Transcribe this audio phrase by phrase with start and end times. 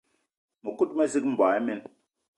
[0.63, 1.79] Mëkudgë mezig, mboigi imen